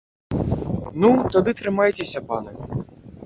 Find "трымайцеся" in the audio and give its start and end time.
1.61-2.19